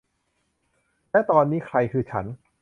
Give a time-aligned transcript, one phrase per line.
[1.11, 2.25] และตอนนี้ ใครคือฉัน